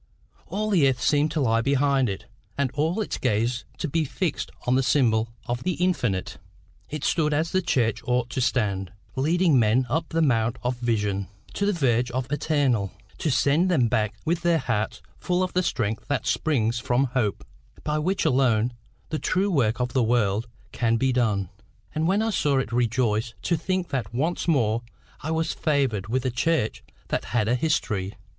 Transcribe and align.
All 0.47 0.71
the 0.71 0.89
earth 0.89 0.99
seemed 0.99 1.29
to 1.29 1.41
lie 1.41 1.61
behind 1.61 2.09
it, 2.09 2.25
and 2.57 2.71
all 2.71 3.01
its 3.01 3.19
gaze 3.19 3.65
to 3.77 3.87
be 3.87 4.03
fixed 4.03 4.49
on 4.65 4.73
the 4.73 4.81
symbol 4.81 5.29
of 5.45 5.61
the 5.61 5.73
infinite. 5.73 6.39
It 6.89 7.03
stood 7.03 7.35
as 7.35 7.51
the 7.51 7.61
church 7.61 8.01
ought 8.05 8.31
to 8.31 8.41
stand, 8.41 8.91
leading 9.15 9.59
men 9.59 9.85
up 9.91 10.09
the 10.09 10.23
mount 10.23 10.57
of 10.63 10.75
vision, 10.77 11.27
to 11.53 11.67
the 11.67 11.71
verge 11.71 12.09
of 12.09 12.29
the 12.29 12.33
eternal, 12.33 12.91
to 13.19 13.29
send 13.29 13.69
them 13.69 13.87
back 13.89 14.15
with 14.25 14.41
their 14.41 14.57
hearts 14.57 15.03
full 15.19 15.43
of 15.43 15.53
the 15.53 15.61
strength 15.61 16.07
that 16.07 16.25
springs 16.25 16.79
from 16.79 17.03
hope, 17.13 17.45
by 17.83 17.99
which 17.99 18.25
alone 18.25 18.73
the 19.09 19.19
true 19.19 19.51
work 19.51 19.79
of 19.79 19.93
the 19.93 20.01
world 20.01 20.47
can 20.71 20.97
be 20.97 21.13
done. 21.13 21.49
And 21.93 22.07
when 22.07 22.23
I 22.23 22.31
saw 22.31 22.57
it 22.57 22.69
I 22.71 22.75
rejoiced 22.75 23.35
to 23.43 23.55
think 23.55 23.89
that 23.89 24.15
once 24.15 24.47
more 24.47 24.81
I 25.21 25.29
was 25.29 25.53
favoured 25.53 26.07
with 26.07 26.25
a 26.25 26.31
church 26.31 26.83
that 27.09 27.25
had 27.25 27.47
a 27.47 27.53
history. 27.53 28.15